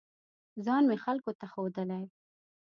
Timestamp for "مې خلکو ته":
0.89-1.45